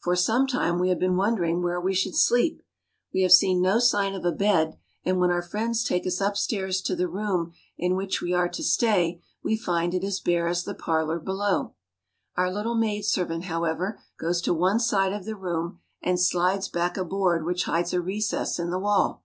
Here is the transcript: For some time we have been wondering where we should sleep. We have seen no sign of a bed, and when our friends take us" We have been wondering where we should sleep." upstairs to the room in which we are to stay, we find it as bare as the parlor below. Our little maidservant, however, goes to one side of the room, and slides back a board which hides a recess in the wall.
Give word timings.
For 0.00 0.14
some 0.14 0.46
time 0.46 0.78
we 0.78 0.90
have 0.90 0.98
been 0.98 1.16
wondering 1.16 1.62
where 1.62 1.80
we 1.80 1.94
should 1.94 2.14
sleep. 2.14 2.62
We 3.14 3.22
have 3.22 3.32
seen 3.32 3.62
no 3.62 3.78
sign 3.78 4.14
of 4.14 4.26
a 4.26 4.30
bed, 4.30 4.76
and 5.06 5.18
when 5.18 5.30
our 5.30 5.40
friends 5.40 5.82
take 5.84 6.06
us" 6.06 6.20
We 6.20 6.24
have 6.26 6.32
been 6.34 6.34
wondering 6.34 6.60
where 6.60 6.66
we 6.66 6.72
should 6.72 6.84
sleep." 6.84 6.84
upstairs 6.84 6.86
to 6.86 6.96
the 6.96 7.08
room 7.08 7.52
in 7.78 7.96
which 7.96 8.20
we 8.20 8.32
are 8.34 8.48
to 8.50 8.62
stay, 8.62 9.22
we 9.42 9.56
find 9.56 9.94
it 9.94 10.04
as 10.04 10.20
bare 10.20 10.48
as 10.48 10.64
the 10.64 10.74
parlor 10.74 11.18
below. 11.18 11.72
Our 12.36 12.52
little 12.52 12.74
maidservant, 12.74 13.44
however, 13.44 13.98
goes 14.18 14.42
to 14.42 14.52
one 14.52 14.80
side 14.80 15.14
of 15.14 15.24
the 15.24 15.34
room, 15.34 15.80
and 16.02 16.20
slides 16.20 16.68
back 16.68 16.98
a 16.98 17.04
board 17.06 17.46
which 17.46 17.64
hides 17.64 17.94
a 17.94 18.02
recess 18.02 18.58
in 18.58 18.68
the 18.68 18.78
wall. 18.78 19.24